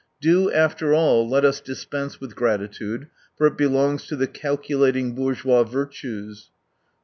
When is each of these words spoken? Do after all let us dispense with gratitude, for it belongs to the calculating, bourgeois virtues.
Do 0.19 0.51
after 0.51 0.95
all 0.95 1.29
let 1.29 1.45
us 1.45 1.61
dispense 1.61 2.19
with 2.19 2.35
gratitude, 2.35 3.05
for 3.37 3.45
it 3.45 3.55
belongs 3.55 4.07
to 4.07 4.15
the 4.15 4.25
calculating, 4.25 5.13
bourgeois 5.13 5.61
virtues. 5.61 6.49